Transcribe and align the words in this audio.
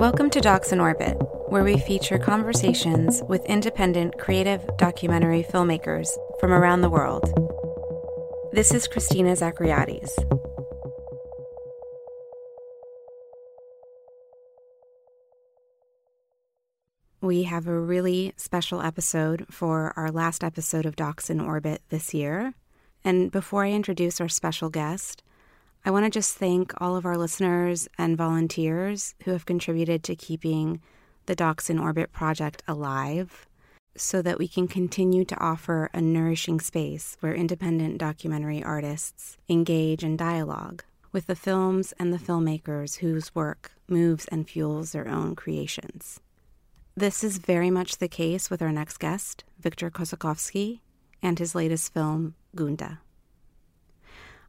Welcome 0.00 0.30
to 0.30 0.40
Docs 0.40 0.72
in 0.72 0.80
Orbit, 0.80 1.18
where 1.50 1.62
we 1.62 1.78
feature 1.78 2.18
conversations 2.18 3.22
with 3.28 3.44
independent 3.44 4.18
creative 4.18 4.66
documentary 4.78 5.42
filmmakers 5.42 6.08
from 6.40 6.52
around 6.52 6.80
the 6.80 6.88
world. 6.88 7.24
This 8.50 8.72
is 8.72 8.88
Christina 8.88 9.32
Zachariadis. 9.32 10.08
We 17.20 17.42
have 17.42 17.66
a 17.66 17.78
really 17.78 18.32
special 18.38 18.80
episode 18.80 19.44
for 19.50 19.92
our 19.96 20.10
last 20.10 20.42
episode 20.42 20.86
of 20.86 20.96
Docs 20.96 21.28
in 21.28 21.42
Orbit 21.42 21.82
this 21.90 22.14
year. 22.14 22.54
And 23.04 23.30
before 23.30 23.66
I 23.66 23.72
introduce 23.72 24.18
our 24.18 24.30
special 24.30 24.70
guest, 24.70 25.22
I 25.82 25.90
want 25.90 26.04
to 26.04 26.10
just 26.10 26.36
thank 26.36 26.74
all 26.78 26.94
of 26.94 27.06
our 27.06 27.16
listeners 27.16 27.88
and 27.96 28.16
volunteers 28.16 29.14
who 29.24 29.30
have 29.30 29.46
contributed 29.46 30.04
to 30.04 30.14
keeping 30.14 30.82
the 31.24 31.34
Docs 31.34 31.70
in 31.70 31.78
Orbit 31.78 32.12
project 32.12 32.62
alive 32.68 33.46
so 33.96 34.20
that 34.20 34.38
we 34.38 34.46
can 34.46 34.68
continue 34.68 35.24
to 35.24 35.40
offer 35.40 35.88
a 35.94 36.00
nourishing 36.00 36.60
space 36.60 37.16
where 37.20 37.34
independent 37.34 37.96
documentary 37.96 38.62
artists 38.62 39.38
engage 39.48 40.04
in 40.04 40.16
dialogue 40.18 40.84
with 41.12 41.26
the 41.26 41.34
films 41.34 41.94
and 41.98 42.12
the 42.12 42.18
filmmakers 42.18 42.98
whose 42.98 43.34
work 43.34 43.72
moves 43.88 44.26
and 44.26 44.48
fuels 44.48 44.92
their 44.92 45.08
own 45.08 45.34
creations. 45.34 46.20
This 46.94 47.24
is 47.24 47.38
very 47.38 47.70
much 47.70 47.96
the 47.96 48.08
case 48.08 48.50
with 48.50 48.60
our 48.60 48.70
next 48.70 48.98
guest, 48.98 49.44
Victor 49.58 49.90
Kossakovsky, 49.90 50.80
and 51.22 51.38
his 51.38 51.54
latest 51.54 51.92
film, 51.94 52.34
Gunda. 52.54 53.00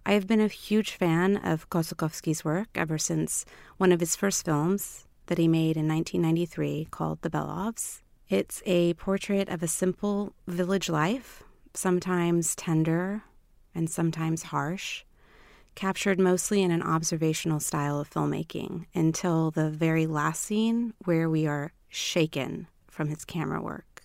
I 0.04 0.14
have 0.14 0.26
been 0.26 0.42
a 0.42 0.48
huge 0.48 0.92
fan 0.92 1.38
of 1.38 1.70
Kossakovsky's 1.70 2.44
work 2.44 2.70
ever 2.74 2.98
since 2.98 3.46
one 3.78 3.92
of 3.92 4.00
his 4.00 4.16
first 4.16 4.44
films 4.44 5.06
that 5.28 5.38
he 5.38 5.48
made 5.48 5.78
in 5.78 5.88
1993 5.88 6.88
called 6.90 7.22
The 7.22 7.30
Belovs. 7.30 8.02
It's 8.28 8.64
a 8.66 8.96
portrait 8.96 9.48
of 9.48 9.62
a 9.62 9.68
simple 9.68 10.34
village 10.48 10.90
life, 10.90 11.44
sometimes 11.76 12.56
tender 12.56 13.22
and 13.76 13.90
sometimes 13.90 14.44
harsh, 14.44 15.04
captured 15.76 16.20
mostly 16.20 16.64
in 16.64 16.72
an 16.72 16.82
observational 16.82 17.60
style 17.60 18.00
of 18.00 18.10
filmmaking 18.10 18.88
until 18.96 19.52
the 19.52 19.70
very 19.70 20.08
last 20.08 20.42
scene 20.42 20.94
where 21.06 21.30
we 21.30 21.46
are 21.46 21.74
shaken 21.90 22.68
from 22.90 23.08
his 23.08 23.24
camera 23.24 23.62
work. 23.62 24.02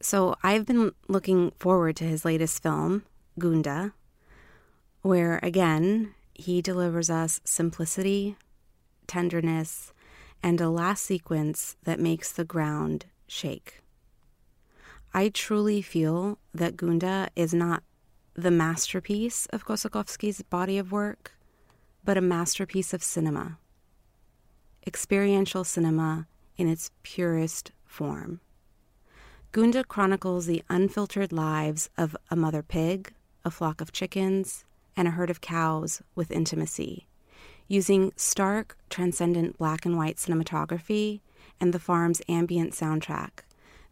So 0.00 0.36
I've 0.44 0.66
been 0.66 0.92
looking 1.08 1.50
forward 1.58 1.96
to 1.96 2.04
his 2.04 2.24
latest 2.24 2.62
film, 2.62 3.02
Gunda, 3.38 3.92
where 5.02 5.40
again, 5.42 6.14
he 6.34 6.62
delivers 6.62 7.10
us 7.10 7.40
simplicity, 7.44 8.36
tenderness, 9.06 9.92
and 10.42 10.60
a 10.60 10.70
last 10.70 11.04
sequence 11.04 11.76
that 11.84 12.00
makes 12.00 12.32
the 12.32 12.44
ground 12.44 13.06
shake. 13.26 13.82
I 15.12 15.28
truly 15.28 15.82
feel 15.82 16.38
that 16.54 16.76
Gunda 16.76 17.28
is 17.34 17.52
not 17.52 17.82
the 18.34 18.50
masterpiece 18.50 19.46
of 19.46 19.66
Kossakovsky's 19.66 20.42
body 20.42 20.78
of 20.78 20.92
work, 20.92 21.32
but 22.04 22.16
a 22.16 22.22
masterpiece 22.22 22.94
of 22.94 23.02
cinema. 23.02 23.58
Experiential 24.86 25.64
cinema 25.64 26.26
in 26.56 26.68
its 26.68 26.90
purest 27.02 27.72
form. 27.84 28.40
Gunda 29.52 29.82
chronicles 29.82 30.46
the 30.46 30.62
unfiltered 30.70 31.32
lives 31.32 31.90
of 31.98 32.16
a 32.30 32.36
mother 32.36 32.62
pig, 32.62 33.12
a 33.44 33.50
flock 33.50 33.80
of 33.80 33.92
chickens, 33.92 34.64
and 34.96 35.08
a 35.08 35.12
herd 35.12 35.30
of 35.30 35.40
cows 35.40 36.02
with 36.14 36.30
intimacy, 36.30 37.06
using 37.68 38.12
stark, 38.16 38.76
transcendent 38.88 39.58
black 39.58 39.86
and 39.86 39.96
white 39.96 40.16
cinematography 40.16 41.20
and 41.60 41.72
the 41.72 41.78
farm's 41.78 42.22
ambient 42.28 42.72
soundtrack. 42.72 43.40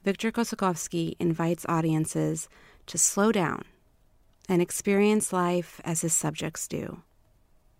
Victor 0.05 0.31
Kossakovsky 0.31 1.15
invites 1.19 1.67
audiences 1.69 2.49
to 2.87 2.99
slow 2.99 3.33
down 3.33 3.63
and 4.49 4.63
experience 4.63 5.33
life 5.33 5.81
as 5.85 6.01
his 6.01 6.13
subjects 6.13 6.67
do, 6.67 7.03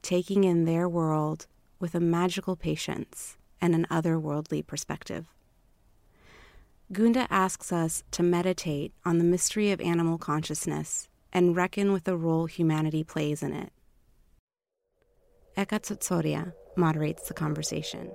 taking 0.03 0.45
in 0.45 0.65
their 0.65 0.89
world 0.89 1.47
with 1.81 1.95
a 1.95 2.01
magical 2.01 2.57
patience 2.57 3.37
and 3.61 3.75
an 3.75 3.87
otherworldly 3.91 4.67
perspective. 4.67 5.27
Gunda 6.93 7.27
asks 7.31 7.73
us 7.73 8.03
to 8.13 8.23
meditate 8.23 8.93
on 9.05 9.19
the 9.19 9.25
mystery 9.25 9.71
of 9.71 9.81
animal 9.81 10.19
consciousness 10.19 11.09
and 11.33 11.57
reckon 11.57 11.93
with 11.93 12.05
the 12.05 12.17
role 12.17 12.47
humanity 12.47 13.05
plays 13.05 13.43
in 13.43 13.53
it. 13.53 13.73
Eka 15.57 15.81
Tsotsoria 15.81 16.53
moderates 16.77 17.29
the 17.29 17.35
conversation. 17.35 18.13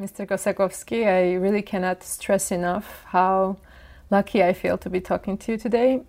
Mr. 0.00 0.26
Kossakovsky, 0.26 1.06
I 1.06 1.34
really 1.34 1.62
cannot 1.62 2.02
stress 2.02 2.50
enough 2.50 3.04
how 3.06 3.56
lucky 4.10 4.42
I 4.42 4.52
feel 4.52 4.76
to 4.78 4.90
be 4.90 5.00
talking 5.00 5.38
to 5.38 5.52
you 5.52 5.58
today. 5.58 6.02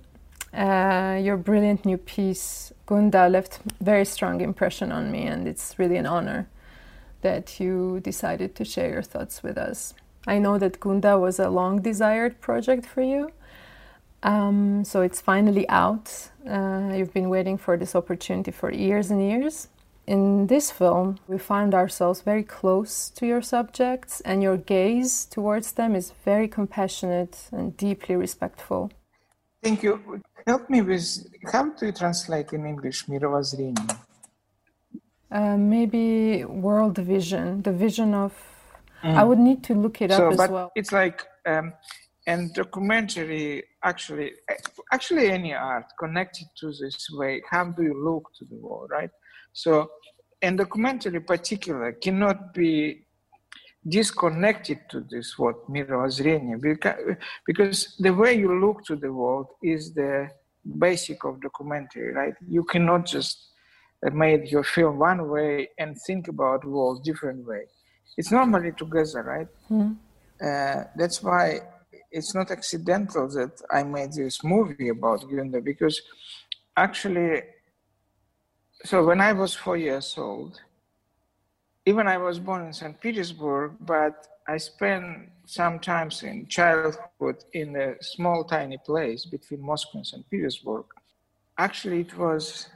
Uh, 0.52 1.20
your 1.22 1.38
brilliant 1.38 1.86
new 1.86 1.98
piece, 1.98 2.74
Gunda, 2.88 3.30
left 3.30 3.60
very 3.82 4.06
strong 4.06 4.42
impression 4.42 4.92
on 4.92 5.12
me, 5.12 5.24
and 5.24 5.48
it's 5.48 5.78
really 5.78 5.98
an 5.98 6.08
honor 6.08 6.48
that 7.24 7.60
you 7.60 8.00
decided 8.02 8.56
to 8.56 8.64
share 8.64 8.90
your 8.90 9.02
thoughts 9.02 9.44
with 9.44 9.58
us. 9.58 9.94
I 10.26 10.40
know 10.40 10.58
that 10.58 10.80
Gunda 10.80 11.18
was 11.18 11.40
a 11.40 11.50
long 11.50 11.82
desired 11.82 12.40
project 12.40 12.86
for 12.86 13.02
you. 13.02 13.32
Um, 14.24 14.86
so 14.86 15.02
it's 15.02 15.20
finally 15.20 15.68
out. 15.68 16.30
Uh, 16.48 16.92
you've 16.96 17.14
been 17.14 17.30
waiting 17.30 17.58
for 17.58 17.76
this 17.76 17.94
opportunity 17.96 18.52
for 18.52 18.72
years 18.72 19.12
and 19.12 19.22
years. 19.22 19.68
In 20.06 20.48
this 20.48 20.72
film, 20.72 21.18
we 21.28 21.38
find 21.38 21.74
ourselves 21.74 22.22
very 22.22 22.44
close 22.44 23.10
to 23.12 23.26
your 23.26 23.42
subjects, 23.42 24.22
and 24.22 24.44
your 24.44 24.58
gaze 24.58 25.26
towards 25.26 25.74
them 25.74 25.96
is 25.96 26.12
very 26.26 26.48
compassionate 26.48 27.50
and 27.52 27.76
deeply 27.78 28.16
respectful. 28.16 28.92
Thank 29.62 29.82
you. 29.82 30.22
Help 30.46 30.70
me 30.70 30.82
with 30.82 31.26
how 31.52 31.70
to 31.72 31.92
translate 31.94 32.52
in 32.52 32.66
English 32.66 33.06
Mirovazrenie. 33.06 33.98
Uh, 35.33 35.57
maybe 35.59 36.45
world 36.45 36.97
vision, 36.99 37.63
the 37.63 37.73
vision 37.73 38.15
of. 38.15 38.33
Mm. 39.03 39.15
I 39.15 39.25
would 39.25 39.39
need 39.39 39.63
to 39.65 39.75
look 39.75 40.01
it 40.03 40.11
so, 40.11 40.27
up 40.27 40.33
as 40.33 40.39
but 40.39 40.51
well. 40.51 40.73
It's 40.75 40.91
like 40.91 41.25
um, 41.47 41.73
and 42.29 42.53
documentary 42.53 43.65
actually 43.83 44.33
actually 44.93 45.31
any 45.31 45.55
art 45.55 45.87
connected 45.99 46.47
to 46.61 46.67
this 46.81 47.09
way 47.19 47.43
how 47.51 47.65
do 47.65 47.83
you 47.83 47.97
look 48.09 48.25
to 48.39 48.45
the 48.51 48.59
world 48.67 48.91
right 48.91 49.11
so 49.53 49.91
and 50.43 50.59
documentary 50.59 51.21
particular 51.21 51.93
cannot 51.93 52.53
be 52.53 52.73
disconnected 53.89 54.79
to 54.91 55.01
this 55.11 55.39
word 55.39 55.57
мировоззрение 55.71 56.61
because, 56.61 57.17
because 57.47 57.97
the 57.99 58.13
way 58.21 58.35
you 58.35 58.61
look 58.61 58.85
to 58.85 58.95
the 58.95 59.13
world 59.13 59.47
is 59.63 59.95
the 59.95 60.29
basic 60.87 61.25
of 61.25 61.41
documentary 61.41 62.13
right 62.13 62.35
you 62.47 62.63
cannot 62.65 63.07
just 63.07 63.37
made 64.12 64.50
your 64.50 64.64
film 64.64 65.00
one 65.00 65.30
way 65.30 65.70
and 65.78 65.98
think 66.06 66.28
about 66.28 66.66
world 66.66 67.04
different 67.04 67.46
way. 67.46 67.64
It's 68.18 68.32
normally 68.32 68.72
together, 68.74 69.24
right? 69.24 69.48
Mm. 69.70 69.96
Uh, 70.42 70.84
that's 70.96 71.24
why 71.24 71.62
it's 72.12 72.36
not 72.36 72.52
accidental 72.52 73.28
that 73.30 73.62
I 73.72 73.84
made 73.84 74.14
this 74.14 74.44
movie 74.44 74.90
about 74.90 75.28
Gunda 75.30 75.62
because 75.62 76.02
actually, 76.76 77.42
so 78.86 79.06
when 79.06 79.22
I 79.22 79.34
was 79.34 79.56
four 79.56 79.78
years 79.78 80.14
old, 80.18 80.60
even 81.86 82.08
I 82.08 82.18
was 82.18 82.40
born 82.40 82.66
in 82.66 82.74
St. 82.74 83.00
Petersburg, 83.00 83.74
but 83.82 84.28
I 84.48 84.58
spent 84.58 85.30
some 85.46 85.80
times 85.80 86.24
in 86.24 86.48
childhood 86.48 87.44
in 87.54 87.76
a 87.76 87.96
small, 88.02 88.44
tiny 88.44 88.78
place 88.86 89.26
between 89.26 89.62
Moscow 89.62 89.98
and 90.00 90.08
St. 90.08 90.30
Petersburg. 90.30 90.86
Actually, 91.58 92.02
it 92.02 92.18
was 92.18 92.68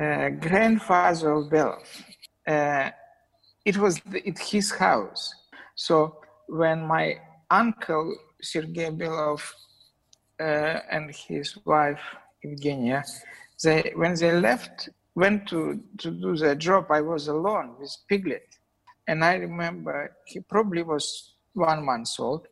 uh, 0.00 0.30
grandfather 0.30 1.32
of 1.32 1.50
Belov. 1.50 1.84
Uh, 2.46 2.90
it 3.64 3.76
was 3.76 4.00
the, 4.06 4.22
his 4.40 4.70
house. 4.70 5.34
So 5.74 6.16
when 6.48 6.86
my 6.86 7.16
uncle 7.50 8.16
Sergei 8.40 8.90
Belov 8.90 9.42
uh, 10.40 10.80
and 10.90 11.14
his 11.14 11.56
wife 11.64 12.00
Evgenia, 12.44 13.04
they 13.62 13.92
when 13.94 14.14
they 14.14 14.32
left, 14.32 14.88
went 15.14 15.46
to, 15.48 15.80
to 15.98 16.10
do 16.10 16.36
their 16.36 16.54
job, 16.54 16.86
I 16.90 17.02
was 17.02 17.28
alone 17.28 17.74
with 17.78 17.94
Piglet. 18.08 18.56
And 19.06 19.24
I 19.24 19.34
remember 19.34 20.16
he 20.24 20.40
probably 20.40 20.82
was 20.82 21.34
one 21.52 21.84
month 21.84 22.08
old, 22.18 22.46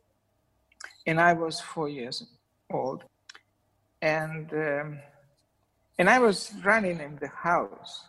and 1.07 1.19
I 1.19 1.33
was 1.33 1.59
four 1.59 1.89
years 1.89 2.23
old. 2.71 3.03
And 4.01 4.51
um, 4.53 4.99
and 5.99 6.09
I 6.09 6.17
was 6.17 6.51
running 6.63 6.99
in 7.01 7.17
the 7.17 7.27
house 7.27 8.05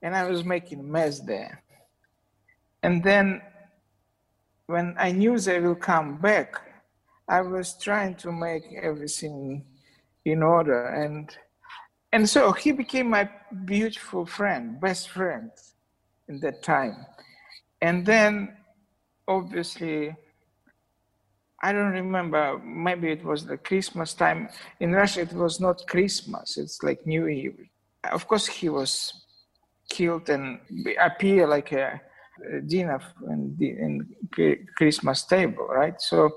and 0.00 0.16
I 0.16 0.24
was 0.30 0.44
making 0.44 0.90
mess 0.90 1.18
there. 1.20 1.62
And 2.84 3.02
then 3.02 3.42
when 4.66 4.94
I 4.96 5.10
knew 5.10 5.38
they 5.38 5.58
will 5.60 5.74
come 5.74 6.18
back, 6.18 6.54
I 7.28 7.40
was 7.40 7.76
trying 7.76 8.14
to 8.16 8.32
make 8.32 8.64
everything 8.80 9.64
in 10.24 10.42
order 10.42 10.86
and 10.86 11.36
and 12.12 12.28
so 12.28 12.52
he 12.52 12.72
became 12.72 13.10
my 13.10 13.28
beautiful 13.64 14.26
friend 14.26 14.80
best 14.80 15.08
friend 15.10 15.50
in 16.28 16.40
that 16.40 16.62
time 16.62 17.06
and 17.80 18.04
then 18.04 18.56
obviously 19.26 20.14
i 21.62 21.72
don't 21.72 21.92
remember 21.92 22.58
maybe 22.58 23.10
it 23.10 23.24
was 23.24 23.44
the 23.44 23.56
christmas 23.56 24.14
time. 24.14 24.48
In 24.80 24.92
russia 24.92 25.22
it 25.22 25.32
was 25.32 25.60
not 25.60 25.86
christmas 25.86 26.56
it's 26.56 26.82
like 26.82 27.06
new 27.06 27.26
year. 27.26 27.54
Of 28.12 28.26
course 28.28 28.46
he 28.46 28.68
was 28.68 28.92
killed 29.88 30.28
and 30.28 30.60
appear 31.00 31.46
like 31.46 31.72
a, 31.72 32.00
dinner 32.66 33.00
in, 33.28 33.56
in 33.60 34.06
christmas 34.76 35.24
table 35.24 35.66
right? 35.66 36.00
So 36.00 36.30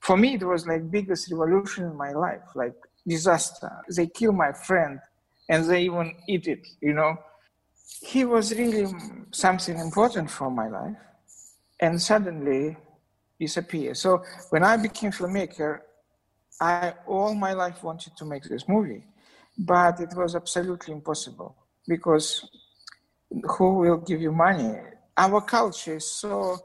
for 0.00 0.16
me 0.16 0.34
it 0.34 0.42
was 0.42 0.66
like 0.66 0.90
biggest 0.90 1.30
revolution 1.30 1.84
in 1.84 1.96
my 1.96 2.12
life 2.12 2.48
like 2.54 2.74
disaster. 3.06 3.70
They 3.96 4.06
kill 4.08 4.32
my 4.32 4.52
friend 4.52 5.00
and 5.48 5.64
they 5.64 5.82
even 5.84 6.14
eat 6.28 6.46
it 6.46 6.66
you 6.80 6.92
know? 6.92 7.16
He 8.02 8.24
was 8.24 8.54
really 8.54 8.86
something 9.32 9.78
important 9.78 10.30
for 10.30 10.50
my 10.50 10.68
life. 10.68 10.96
And 11.80 12.00
suddenly 12.00 12.76
disappeared 13.40 13.96
so 13.96 14.22
when 14.50 14.62
i 14.62 14.76
became 14.76 15.10
filmmaker 15.10 15.80
i 16.60 16.92
all 17.06 17.34
my 17.34 17.52
life 17.52 17.82
wanted 17.82 18.16
to 18.16 18.24
make 18.24 18.42
this 18.44 18.68
movie 18.68 19.04
but 19.58 20.00
it 20.00 20.14
was 20.14 20.34
absolutely 20.34 20.92
impossible 20.92 21.56
because 21.86 22.48
who 23.56 23.74
will 23.74 23.98
give 23.98 24.20
you 24.20 24.32
money 24.32 24.74
our 25.16 25.40
culture 25.40 25.96
is 25.96 26.10
so 26.10 26.58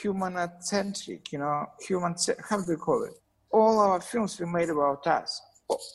human 0.00 0.36
centric, 0.60 1.32
you 1.32 1.38
know, 1.38 1.66
human, 1.86 2.14
how 2.48 2.60
do 2.60 2.72
you 2.72 2.78
call 2.78 3.04
it? 3.04 3.12
All 3.50 3.78
our 3.78 4.00
films 4.00 4.38
were 4.40 4.46
made 4.46 4.70
about 4.70 5.06
us. 5.06 5.40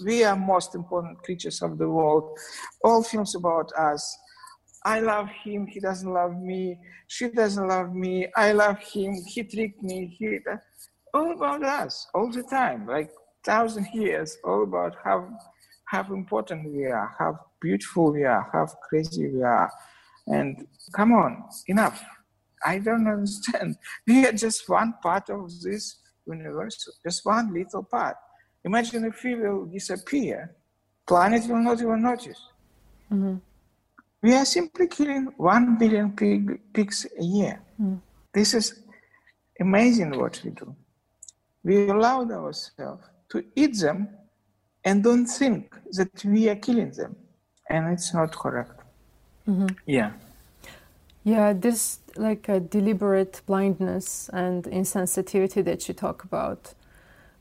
We 0.03 0.23
are 0.23 0.35
most 0.35 0.75
important 0.75 1.21
creatures 1.23 1.61
of 1.61 1.77
the 1.77 1.89
world. 1.89 2.37
All 2.83 3.03
films 3.03 3.35
about 3.35 3.71
us. 3.73 4.17
I 4.85 4.99
love 4.99 5.29
him, 5.43 5.67
he 5.67 5.79
doesn't 5.79 6.11
love 6.11 6.35
me. 6.35 6.79
She 7.07 7.29
doesn't 7.29 7.67
love 7.67 7.93
me. 7.93 8.27
I 8.35 8.51
love 8.51 8.79
him, 8.79 9.15
he 9.25 9.43
tricked 9.43 9.83
me. 9.83 10.15
He, 10.17 10.39
all 11.13 11.31
about 11.31 11.63
us, 11.63 12.07
all 12.13 12.31
the 12.31 12.43
time, 12.43 12.87
like 12.87 13.09
thousand 13.45 13.87
years, 13.93 14.37
all 14.43 14.63
about 14.63 14.95
how 15.03 15.29
how 15.85 16.03
important 16.13 16.73
we 16.73 16.85
are, 16.85 17.15
how 17.17 17.39
beautiful 17.61 18.11
we 18.11 18.23
are, 18.25 18.49
how 18.51 18.65
crazy 18.89 19.29
we 19.29 19.41
are. 19.41 19.71
And 20.27 20.67
come 20.93 21.13
on, 21.13 21.43
enough. 21.67 22.03
I 22.65 22.79
don't 22.79 23.07
understand. 23.07 23.77
We 24.07 24.25
are 24.27 24.33
just 24.33 24.67
one 24.67 24.95
part 25.01 25.29
of 25.29 25.49
this 25.61 25.97
universe, 26.25 26.75
just 27.03 27.25
one 27.25 27.53
little 27.53 27.83
part. 27.83 28.17
Imagine 28.65 29.05
if 29.05 29.23
we 29.23 29.35
will 29.35 29.65
disappear, 29.65 30.55
planet 31.07 31.47
will 31.47 31.63
not 31.63 31.79
even 31.81 32.01
notice. 32.01 32.41
Mm-hmm. 33.11 33.37
We 34.21 34.33
are 34.33 34.45
simply 34.45 34.87
killing 34.87 35.25
one 35.37 35.77
billion 35.77 36.11
pig, 36.11 36.59
pigs 36.73 37.05
a 37.19 37.23
year. 37.23 37.61
Mm. 37.81 37.99
This 38.33 38.53
is 38.53 38.83
amazing 39.59 40.17
what 40.17 40.41
we 40.43 40.51
do. 40.51 40.75
We 41.63 41.89
allowed 41.89 42.31
ourselves 42.31 43.03
to 43.29 43.43
eat 43.55 43.77
them 43.79 44.09
and 44.83 45.03
don't 45.03 45.25
think 45.27 45.75
that 45.91 46.23
we 46.23 46.49
are 46.49 46.55
killing 46.55 46.91
them, 46.91 47.15
and 47.69 47.93
it's 47.93 48.13
not 48.13 48.31
correct. 48.35 48.81
Mm-hmm. 49.47 49.67
Yeah. 49.85 50.11
Yeah, 51.23 51.53
this 51.53 51.99
like 52.15 52.47
a 52.47 52.59
deliberate 52.59 53.41
blindness 53.45 54.29
and 54.31 54.63
insensitivity 54.63 55.63
that 55.65 55.87
you 55.87 55.93
talk 55.93 56.23
about 56.23 56.73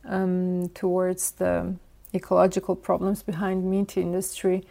um, 0.05 0.69
towards 0.75 1.33
the 1.33 1.75
ecological 2.13 2.75
problems 2.75 3.23
behind 3.23 3.65
meat 3.65 3.97
industry 3.97 4.65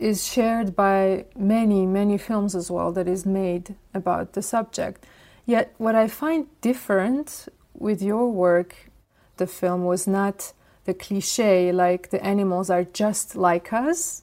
is 0.00 0.26
shared 0.26 0.74
by 0.74 1.24
many 1.36 1.86
many 1.86 2.18
films 2.18 2.54
as 2.54 2.70
well 2.70 2.90
that 2.92 3.06
is 3.06 3.24
made 3.24 3.74
about 3.94 4.32
the 4.32 4.42
subject 4.42 5.06
yet 5.46 5.74
what 5.78 5.94
i 5.94 6.08
find 6.08 6.46
different 6.60 7.48
with 7.74 8.02
your 8.02 8.30
work 8.30 8.90
the 9.36 9.46
film 9.46 9.84
was 9.84 10.06
not 10.06 10.52
the 10.84 10.94
cliche 10.94 11.70
like 11.70 12.10
the 12.10 12.24
animals 12.24 12.70
are 12.70 12.84
just 12.84 13.36
like 13.36 13.72
us 13.72 14.22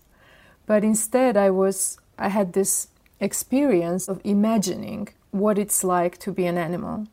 but 0.66 0.84
instead 0.84 1.38
i 1.38 1.50
was 1.50 2.00
i 2.18 2.28
had 2.28 2.54
this 2.54 2.88
experience 3.20 4.08
of 4.08 4.22
imagining 4.24 5.08
what 5.32 5.58
it's 5.58 5.84
like 5.84 6.18
to 6.20 6.32
be 6.32 6.46
an 6.46 6.58
animal. 6.58 7.08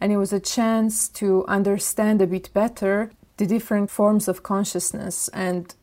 And 0.00 0.12
it 0.12 0.16
was 0.16 0.32
a 0.32 0.40
chance 0.40 1.08
to 1.10 1.44
understand 1.46 2.20
a 2.20 2.26
bit 2.26 2.52
better 2.52 3.10
the 3.36 3.46
different 3.46 3.90
forms 3.90 4.28
of 4.28 4.42
consciousness 4.42 5.28
and 5.28 5.74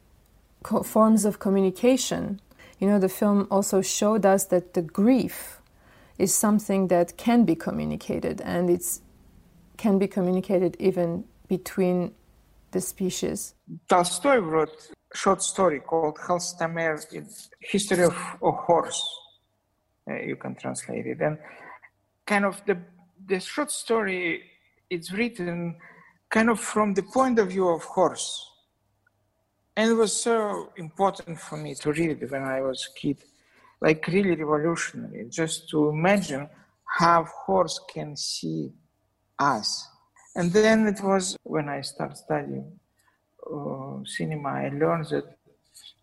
co- 0.64 0.84
forms 0.84 1.26
of 1.26 1.40
communication. 1.40 2.40
You 2.80 2.88
know, 2.88 3.00
the 3.00 3.10
film 3.10 3.48
also 3.52 3.82
showed 3.82 4.26
us 4.26 4.46
that 4.46 4.74
the 4.74 4.82
grief 4.82 5.62
is 6.18 6.34
something 6.34 6.88
that 6.88 7.18
can 7.18 7.46
be 7.46 7.56
communicated 7.56 8.42
and 8.42 8.70
it's 8.70 9.02
can 9.78 9.98
be 9.98 10.08
communicated 10.08 10.78
even 10.80 11.24
between 11.48 12.14
the 12.72 12.82
species. 12.82 13.56
Tolstoy 13.90 14.38
wrote 14.38 14.92
a 15.14 15.18
short 15.18 15.42
story 15.42 15.80
called 15.80 16.18
Kholstomer, 16.18 17.04
History 17.60 18.04
of 18.04 18.16
a 18.44 18.52
Horse 18.52 19.04
uh, 20.10 20.16
you 20.16 20.36
can 20.36 20.56
translate 20.56 21.06
it. 21.06 21.22
And 21.22 21.38
kind 22.26 22.46
of 22.46 22.62
the 22.66 22.78
the 23.28 23.40
short 23.40 23.72
story 23.72 24.44
it's 24.90 25.12
written 25.12 25.76
kind 26.30 26.50
of 26.50 26.60
from 26.60 26.94
the 26.94 27.04
point 27.04 27.40
of 27.40 27.50
view 27.50 27.68
of 27.70 27.84
horse. 27.84 28.48
And 29.78 29.92
it 29.92 29.94
was 29.94 30.14
so 30.14 30.72
important 30.76 31.40
for 31.40 31.58
me 31.58 31.76
to 31.76 31.92
read 31.94 32.30
when 32.30 32.44
I 32.44 32.62
was 32.62 32.90
a 32.90 33.00
kid, 33.00 33.24
like 33.80 34.06
really 34.08 34.36
revolutionary, 34.36 35.28
just 35.30 35.70
to 35.70 35.90
imagine 35.90 36.50
how 36.84 37.24
horse 37.24 37.80
can 37.94 38.18
see 38.18 38.74
us. 39.40 39.88
And 40.36 40.52
then 40.52 40.88
it 40.88 41.02
was 41.02 41.38
when 41.44 41.70
I 41.70 41.82
started 41.82 42.18
studying 42.18 42.80
uh, 43.50 44.04
cinema, 44.06 44.50
I 44.50 44.70
learned 44.70 45.08
that 45.08 45.38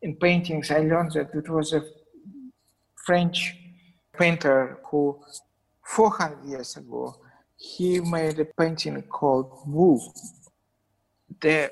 in 0.00 0.16
paintings, 0.16 0.70
I 0.70 0.78
learned 0.78 1.12
that 1.12 1.34
it 1.34 1.48
was 1.48 1.72
a 1.74 1.82
French 3.04 3.54
painter 4.18 4.78
who 4.90 5.20
400 5.84 6.44
years 6.48 6.76
ago 6.76 7.16
he 7.56 8.00
made 8.00 8.38
a 8.38 8.44
painting 8.44 9.00
called 9.02 9.50
Wu. 9.66 10.00
The 11.40 11.70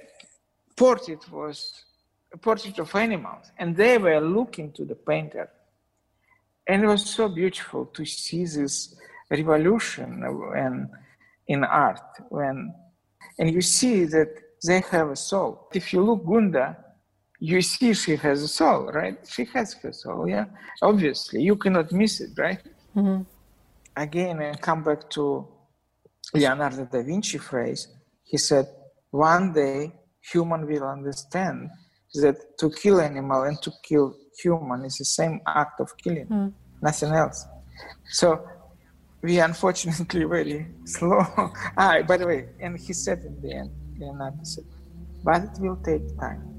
portrait 0.76 1.30
was 1.30 1.85
a 2.36 2.38
portrait 2.38 2.78
of 2.78 2.94
animals, 2.94 3.44
and 3.58 3.68
they 3.82 3.96
were 4.06 4.20
looking 4.20 4.68
to 4.72 4.84
the 4.84 4.98
painter. 5.10 5.48
And 6.68 6.76
it 6.84 6.88
was 6.94 7.04
so 7.18 7.24
beautiful 7.28 7.86
to 7.96 8.04
see 8.04 8.44
this 8.44 8.74
revolution 9.30 10.08
when, 10.52 10.74
in 11.48 11.64
art 11.64 12.08
when 12.28 12.56
and 13.38 13.46
you 13.56 13.60
see 13.60 14.04
that 14.16 14.30
they 14.66 14.80
have 14.92 15.08
a 15.10 15.20
soul. 15.30 15.68
If 15.74 15.92
you 15.92 16.00
look 16.08 16.24
Gunda, 16.24 16.66
you 17.38 17.60
see 17.60 17.92
she 17.92 18.16
has 18.16 18.42
a 18.42 18.48
soul, 18.48 18.82
right? 19.00 19.16
She 19.34 19.44
has 19.54 19.74
her 19.82 19.92
soul, 19.92 20.26
yeah. 20.28 20.46
Obviously, 20.80 21.42
you 21.42 21.56
cannot 21.56 21.92
miss 21.92 22.14
it, 22.20 22.30
right? 22.46 22.62
Mm-hmm. 22.96 23.22
Again, 23.96 24.40
and 24.40 24.60
come 24.60 24.82
back 24.82 25.00
to 25.10 25.46
Leonardo 26.34 26.84
da 26.92 27.02
Vinci 27.02 27.38
phrase. 27.38 27.82
He 28.30 28.38
said, 28.38 28.66
"One 29.10 29.52
day, 29.52 29.78
human 30.32 30.62
will 30.66 30.86
understand 30.96 31.70
that 32.22 32.58
to 32.58 32.70
kill 32.70 33.00
animal 33.00 33.42
and 33.42 33.60
to 33.62 33.72
kill 33.82 34.16
human 34.38 34.84
is 34.84 34.98
the 34.98 35.04
same 35.04 35.40
act 35.46 35.80
of 35.80 35.96
killing, 35.98 36.26
mm. 36.26 36.52
nothing 36.82 37.12
else." 37.12 37.46
So 38.10 38.46
we 39.22 39.38
unfortunately 39.40 40.24
very 40.36 40.66
slow. 40.84 41.24
ah, 41.76 42.02
by 42.06 42.16
the 42.16 42.26
way, 42.26 42.48
and 42.60 42.78
he 42.78 42.92
said 42.92 43.24
in 43.24 43.40
the 43.42 43.54
end, 43.54 43.70
Leonardo 43.98 44.38
said, 44.42 44.64
"But 45.24 45.44
it 45.44 45.60
will 45.60 45.76
take 45.76 46.04
time." 46.18 46.56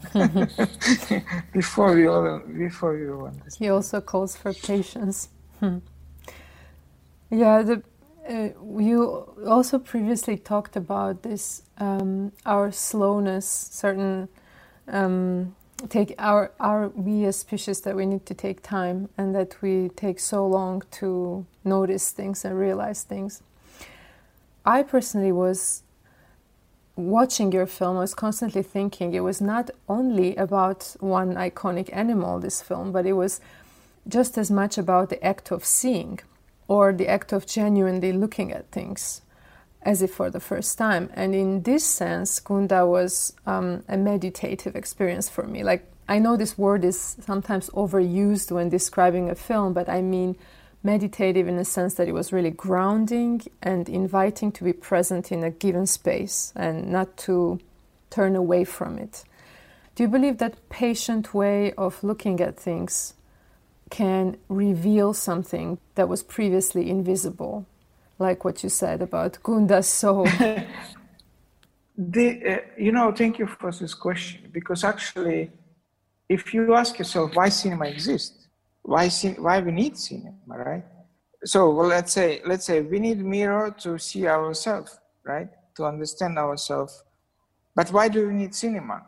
before 1.52 1.94
we 1.94 2.06
all, 2.06 2.38
before 2.38 2.96
we 2.96 3.10
all 3.10 3.26
understand. 3.26 3.58
He 3.58 3.68
also 3.68 4.00
calls 4.00 4.34
for 4.34 4.54
patience. 4.54 5.28
Hmm. 5.58 5.78
Yeah, 7.30 7.62
the, 7.62 7.82
uh, 8.28 8.48
you 8.78 9.04
also 9.46 9.78
previously 9.78 10.36
talked 10.36 10.76
about 10.76 11.22
this 11.22 11.62
um, 11.78 12.32
our 12.46 12.72
slowness, 12.72 13.46
certain 13.46 14.28
um, 14.90 15.54
take 15.88 16.14
our 16.18 16.52
are 16.60 16.88
we 16.88 17.24
as 17.24 17.38
species 17.38 17.80
that 17.82 17.96
we 17.96 18.06
need 18.06 18.26
to 18.26 18.34
take 18.34 18.62
time 18.62 19.08
and 19.16 19.34
that 19.34 19.60
we 19.62 19.88
take 19.90 20.20
so 20.20 20.46
long 20.46 20.82
to 20.90 21.46
notice 21.64 22.10
things 22.10 22.44
and 22.44 22.58
realize 22.58 23.02
things. 23.02 23.42
I 24.64 24.82
personally 24.82 25.32
was 25.32 25.82
watching 26.96 27.50
your 27.52 27.66
film, 27.66 27.96
I 27.96 28.00
was 28.00 28.14
constantly 28.14 28.62
thinking 28.62 29.14
it 29.14 29.20
was 29.20 29.40
not 29.40 29.70
only 29.88 30.36
about 30.36 30.96
one 31.00 31.34
iconic 31.34 31.88
animal, 31.92 32.38
this 32.40 32.60
film, 32.60 32.92
but 32.92 33.06
it 33.06 33.14
was 33.14 33.40
just 34.06 34.36
as 34.36 34.50
much 34.50 34.76
about 34.76 35.08
the 35.08 35.24
act 35.24 35.50
of 35.50 35.64
seeing 35.64 36.20
or 36.68 36.92
the 36.92 37.08
act 37.08 37.32
of 37.32 37.46
genuinely 37.46 38.12
looking 38.12 38.52
at 38.52 38.70
things. 38.70 39.22
As 39.82 40.02
if 40.02 40.12
for 40.12 40.30
the 40.30 40.40
first 40.40 40.76
time. 40.76 41.10
And 41.14 41.34
in 41.34 41.62
this 41.62 41.84
sense, 41.84 42.38
Gunda 42.40 42.86
was 42.86 43.34
um, 43.46 43.82
a 43.88 43.96
meditative 43.96 44.76
experience 44.76 45.28
for 45.28 45.44
me. 45.44 45.62
Like, 45.62 45.86
I 46.08 46.18
know 46.18 46.36
this 46.36 46.58
word 46.58 46.84
is 46.84 47.16
sometimes 47.20 47.70
overused 47.70 48.50
when 48.50 48.68
describing 48.68 49.30
a 49.30 49.34
film, 49.34 49.72
but 49.72 49.88
I 49.88 50.02
mean 50.02 50.36
meditative 50.82 51.46
in 51.46 51.56
the 51.56 51.64
sense 51.64 51.94
that 51.94 52.08
it 52.08 52.12
was 52.12 52.32
really 52.32 52.50
grounding 52.50 53.42
and 53.62 53.88
inviting 53.88 54.50
to 54.52 54.64
be 54.64 54.72
present 54.72 55.30
in 55.30 55.44
a 55.44 55.50
given 55.50 55.86
space 55.86 56.52
and 56.56 56.90
not 56.90 57.16
to 57.16 57.60
turn 58.08 58.34
away 58.34 58.64
from 58.64 58.98
it. 58.98 59.24
Do 59.94 60.02
you 60.04 60.08
believe 60.08 60.38
that 60.38 60.68
patient 60.68 61.34
way 61.34 61.72
of 61.72 62.02
looking 62.02 62.40
at 62.40 62.56
things 62.56 63.14
can 63.90 64.36
reveal 64.48 65.12
something 65.12 65.78
that 65.94 66.08
was 66.08 66.22
previously 66.22 66.88
invisible? 66.88 67.66
Like 68.20 68.44
what 68.44 68.62
you 68.62 68.68
said 68.68 69.02
about 69.02 69.42
Gunda's 69.42 69.88
soul? 69.88 70.24
the, 71.98 72.26
uh, 72.46 72.58
you 72.78 72.92
know, 72.92 73.12
thank 73.12 73.38
you 73.38 73.46
for 73.46 73.72
this 73.72 73.94
question 73.94 74.48
because 74.52 74.84
actually, 74.84 75.50
if 76.28 76.54
you 76.54 76.74
ask 76.74 76.98
yourself 76.98 77.34
why 77.34 77.48
cinema 77.48 77.86
exists, 77.86 78.46
why 78.82 79.08
why 79.38 79.60
we 79.60 79.72
need 79.72 79.96
cinema, 79.96 80.34
right? 80.46 80.84
So 81.44 81.70
well, 81.70 81.88
let's 81.88 82.12
say 82.12 82.40
let's 82.46 82.66
say 82.66 82.82
we 82.82 82.98
need 82.98 83.18
mirror 83.24 83.74
to 83.80 83.98
see 83.98 84.26
ourselves, 84.26 84.98
right? 85.24 85.48
To 85.76 85.84
understand 85.84 86.38
ourselves. 86.38 87.02
But 87.74 87.90
why 87.92 88.08
do 88.08 88.28
we 88.28 88.34
need 88.34 88.54
cinema? 88.54 89.06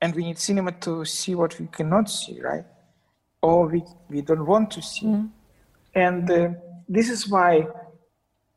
And 0.00 0.14
we 0.14 0.24
need 0.24 0.38
cinema 0.38 0.72
to 0.72 1.04
see 1.04 1.34
what 1.34 1.58
we 1.58 1.66
cannot 1.66 2.10
see, 2.10 2.40
right? 2.40 2.64
Or 3.42 3.66
we, 3.66 3.82
we 4.08 4.20
don't 4.22 4.46
want 4.46 4.70
to 4.72 4.82
see. 4.82 5.06
Mm. 5.06 5.30
And 5.94 6.30
uh, 6.30 6.50
this 6.88 7.10
is 7.10 7.28
why 7.28 7.66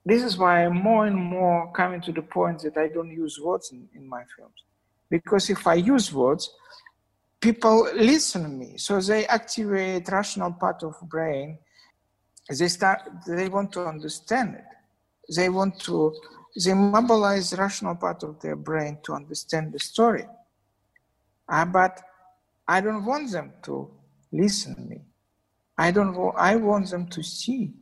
this 0.06 0.24
is 0.24 0.38
why 0.38 0.66
I'm 0.66 0.78
more 0.78 1.06
and 1.06 1.16
more 1.16 1.72
coming 1.74 2.02
to 2.02 2.12
the 2.12 2.24
point 2.24 2.62
that 2.62 2.76
I 2.76 2.88
don't 2.88 3.12
use 3.12 3.40
words 3.40 3.72
in, 3.72 3.88
in 3.94 4.08
my 4.08 4.24
films. 4.36 4.64
Because 5.10 5.50
if 5.50 5.68
I 5.68 5.76
use 5.76 6.12
words, 6.12 6.50
people 7.40 7.88
listen 7.94 8.44
to 8.44 8.50
me. 8.50 8.78
So 8.78 9.00
they 9.00 9.28
activate 9.28 10.10
rational 10.10 10.54
part 10.54 10.82
of 10.82 10.96
brain. 11.04 11.60
They 12.50 12.68
start 12.68 13.02
they 13.28 13.50
want 13.50 13.72
to 13.74 13.86
understand 13.86 14.56
it. 14.56 14.66
They 15.36 15.50
want 15.50 15.80
to 15.82 16.14
they 16.64 16.74
mobilize 16.74 17.54
rational 17.58 17.96
part 17.96 18.24
of 18.24 18.40
their 18.42 18.56
brain 18.56 18.98
to 19.04 19.14
understand 19.14 19.72
the 19.72 19.80
story. 19.80 20.26
Uh, 21.48 21.66
but 21.66 22.02
I 22.68 22.82
don't 22.82 23.06
want 23.06 23.32
them 23.32 23.54
to 23.64 23.92
listen 24.32 24.76
to 24.76 24.82
me. 24.82 25.02
I 25.78 25.92
don't 25.92 26.16
want, 26.16 26.36
I 26.38 26.56
want 26.56 26.90
them 26.90 27.08
to 27.08 27.24
see 27.24 27.74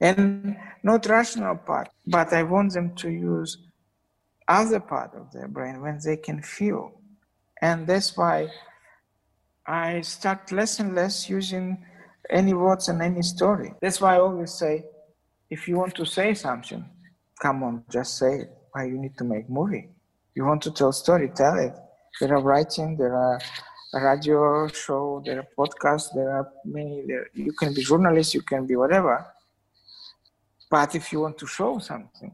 and 0.00 0.56
not 0.82 1.06
rational 1.06 1.56
part 1.56 1.88
but 2.06 2.32
i 2.32 2.42
want 2.42 2.72
them 2.72 2.94
to 2.94 3.10
use 3.10 3.58
other 4.50 4.80
part 4.80 5.14
of 5.14 5.30
their 5.32 5.46
brain 5.46 5.80
when 5.80 5.98
they 6.04 6.16
can 6.16 6.42
feel. 6.42 7.00
And 7.62 7.86
that's 7.86 8.16
why 8.16 8.48
i 9.66 10.00
start 10.00 10.50
less 10.50 10.80
and 10.80 10.94
less 10.94 11.28
using 11.28 11.66
any 12.28 12.54
words 12.54 12.88
and 12.88 13.00
any 13.00 13.22
story. 13.22 13.72
That's 13.80 14.00
why 14.00 14.16
i 14.16 14.20
always 14.20 14.52
say 14.52 14.84
if 15.50 15.68
you 15.68 15.76
want 15.76 15.94
to 15.94 16.04
say 16.04 16.34
something 16.34 16.84
come 17.40 17.62
on 17.62 17.84
just 17.90 18.18
say 18.18 18.32
it. 18.42 18.50
Why 18.72 18.84
you 18.84 18.98
need 18.98 19.16
to 19.18 19.24
make 19.24 19.48
movie? 19.48 19.88
You 20.34 20.44
want 20.44 20.62
to 20.62 20.70
tell 20.70 20.92
story 20.92 21.30
tell 21.34 21.58
it. 21.58 21.74
There 22.20 22.34
are 22.36 22.42
writing 22.42 22.96
there 22.96 23.16
are 23.16 23.38
radio 23.92 24.68
show 24.68 25.22
there 25.24 25.38
are 25.40 25.48
podcasts 25.58 26.14
there 26.14 26.30
are 26.30 26.48
many 26.64 27.04
there 27.06 27.26
you 27.34 27.52
can 27.52 27.74
be 27.74 27.82
journalist 27.82 28.34
you 28.34 28.42
can 28.42 28.64
be 28.64 28.76
whatever 28.76 29.26
but 30.70 30.94
if 30.94 31.12
you 31.12 31.20
want 31.20 31.36
to 31.38 31.46
show 31.46 31.78
something, 31.78 32.32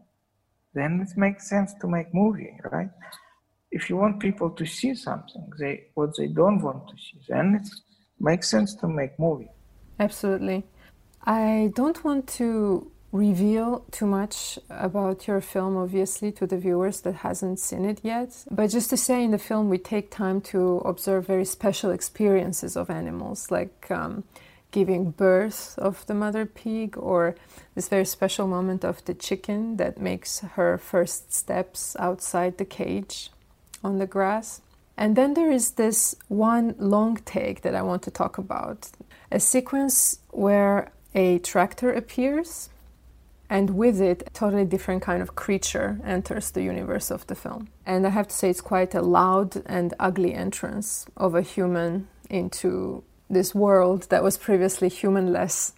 then 0.74 1.00
it 1.00 1.16
makes 1.16 1.48
sense 1.48 1.72
to 1.80 1.88
make 1.88 2.12
movie, 2.12 2.56
right? 2.70 2.90
If 3.70 3.88
you 3.90 3.96
want 3.96 4.20
people 4.20 4.50
to 4.50 4.64
see 4.66 4.94
something, 4.94 5.50
they 5.58 5.86
what 5.94 6.10
they 6.16 6.28
don't 6.28 6.60
want 6.62 6.88
to 6.88 6.94
see, 6.96 7.18
then 7.28 7.46
it 7.60 7.68
makes 8.20 8.48
sense 8.50 8.74
to 8.76 8.86
make 8.86 9.18
movie. 9.18 9.50
Absolutely. 9.98 10.64
I 11.24 11.72
don't 11.74 12.04
want 12.04 12.28
to 12.40 12.90
reveal 13.12 13.84
too 13.90 14.06
much 14.06 14.58
about 14.68 15.26
your 15.26 15.40
film 15.40 15.76
obviously 15.76 16.30
to 16.32 16.46
the 16.46 16.58
viewers 16.58 17.00
that 17.00 17.14
hasn't 17.14 17.58
seen 17.58 17.84
it 17.84 18.00
yet 18.02 18.44
but 18.50 18.66
just 18.68 18.90
to 18.90 18.96
say 18.96 19.24
in 19.24 19.30
the 19.30 19.38
film 19.38 19.70
we 19.70 19.78
take 19.78 20.10
time 20.10 20.40
to 20.40 20.78
observe 20.78 21.26
very 21.26 21.44
special 21.44 21.90
experiences 21.92 22.76
of 22.76 22.90
animals 22.90 23.50
like 23.50 23.90
um, 23.90 24.24
giving 24.70 25.10
birth 25.10 25.78
of 25.78 26.04
the 26.06 26.14
mother 26.14 26.44
pig 26.44 26.96
or 26.98 27.34
this 27.74 27.88
very 27.88 28.04
special 28.04 28.46
moment 28.46 28.84
of 28.84 29.04
the 29.04 29.14
chicken 29.14 29.76
that 29.76 30.00
makes 30.00 30.40
her 30.40 30.78
first 30.78 31.32
steps 31.32 31.96
outside 31.98 32.58
the 32.58 32.64
cage 32.64 33.30
on 33.82 33.98
the 33.98 34.06
grass. 34.06 34.60
And 34.96 35.14
then 35.16 35.34
there 35.34 35.50
is 35.50 35.72
this 35.72 36.14
one 36.28 36.74
long 36.78 37.16
take 37.24 37.62
that 37.62 37.74
I 37.74 37.82
want 37.82 38.02
to 38.02 38.10
talk 38.10 38.38
about 38.38 38.90
a 39.30 39.40
sequence 39.40 40.20
where 40.30 40.92
a 41.14 41.38
tractor 41.38 41.92
appears 41.92 42.68
and 43.48 43.70
with 43.70 44.00
it 44.00 44.22
a 44.26 44.30
totally 44.30 44.64
different 44.64 45.02
kind 45.02 45.22
of 45.22 45.34
creature 45.34 46.00
enters 46.04 46.50
the 46.50 46.62
universe 46.62 47.10
of 47.10 47.26
the 47.28 47.34
film 47.34 47.68
and 47.84 48.06
i 48.06 48.10
have 48.10 48.28
to 48.28 48.34
say 48.34 48.50
it's 48.50 48.60
quite 48.60 48.94
a 48.94 49.00
loud 49.00 49.62
and 49.66 49.94
ugly 50.00 50.34
entrance 50.34 51.06
of 51.16 51.34
a 51.34 51.42
human 51.42 52.08
into 52.28 53.02
this 53.28 53.54
world 53.54 54.08
that 54.10 54.22
was 54.22 54.38
previously 54.38 54.88
humanless. 54.88 55.72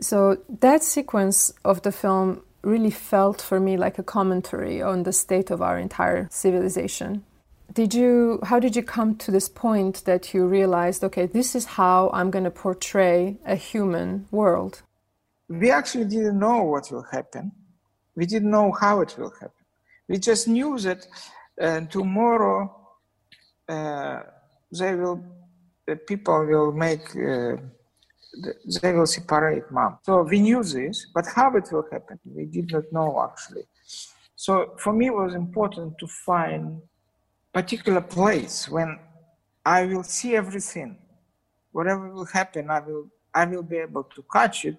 So 0.00 0.38
that 0.60 0.82
sequence 0.82 1.52
of 1.64 1.82
the 1.82 1.92
film 1.92 2.42
really 2.62 2.90
felt 2.90 3.40
for 3.40 3.60
me 3.60 3.76
like 3.76 3.98
a 3.98 4.02
commentary 4.02 4.82
on 4.82 5.02
the 5.02 5.12
state 5.12 5.50
of 5.50 5.60
our 5.62 5.78
entire 5.78 6.28
civilization. 6.30 7.24
Did 7.72 7.94
you 7.94 8.40
how 8.44 8.58
did 8.58 8.76
you 8.76 8.82
come 8.82 9.16
to 9.16 9.30
this 9.30 9.48
point 9.48 10.04
that 10.04 10.32
you 10.32 10.46
realized 10.46 11.02
okay 11.04 11.26
this 11.26 11.54
is 11.54 11.64
how 11.64 12.10
I'm 12.12 12.30
going 12.30 12.44
to 12.44 12.50
portray 12.50 13.36
a 13.44 13.56
human 13.56 14.26
world? 14.30 14.82
We 15.48 15.70
actually 15.70 16.04
didn't 16.04 16.38
know 16.38 16.62
what 16.62 16.90
will 16.90 17.06
happen. 17.10 17.52
We 18.14 18.26
didn't 18.26 18.50
know 18.50 18.72
how 18.72 19.00
it 19.00 19.16
will 19.18 19.32
happen. 19.40 19.64
We 20.08 20.18
just 20.18 20.46
knew 20.46 20.78
that 20.78 21.06
uh, 21.60 21.80
tomorrow 21.80 22.74
uh, 23.68 24.20
they 24.70 24.94
will 24.94 25.24
people 26.06 26.46
will 26.46 26.72
make, 26.72 27.14
uh, 27.16 27.56
they 28.80 28.92
will 28.92 29.06
separate 29.06 29.70
mom. 29.70 29.98
So 30.02 30.22
we 30.22 30.40
knew 30.40 30.62
this, 30.62 31.06
but 31.14 31.26
how 31.26 31.54
it 31.56 31.68
will 31.70 31.86
happen, 31.90 32.18
we 32.24 32.46
did 32.46 32.72
not 32.72 32.84
know 32.92 33.22
actually. 33.22 33.64
So 34.36 34.74
for 34.78 34.92
me, 34.92 35.06
it 35.06 35.14
was 35.14 35.34
important 35.34 35.98
to 35.98 36.06
find 36.06 36.82
particular 37.52 38.00
place 38.00 38.68
when 38.68 38.98
I 39.64 39.86
will 39.86 40.02
see 40.02 40.34
everything. 40.36 40.98
Whatever 41.72 42.08
will 42.10 42.26
happen, 42.26 42.70
I 42.70 42.80
will 42.80 43.08
I 43.34 43.46
will 43.46 43.62
be 43.62 43.78
able 43.78 44.04
to 44.04 44.24
catch 44.32 44.64
it 44.64 44.76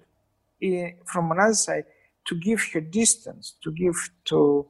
in, 0.61 0.95
from 1.05 1.31
another 1.31 1.53
side 1.53 1.85
to 2.25 2.35
give 2.35 2.61
her 2.73 2.81
distance, 2.81 3.55
to 3.63 3.71
give 3.71 3.95
to 4.25 4.67